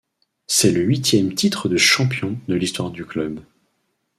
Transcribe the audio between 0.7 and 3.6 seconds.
le huitième titre de champion de l'histoire du club.